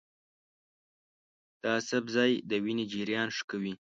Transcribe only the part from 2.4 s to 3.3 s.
د وینې جریان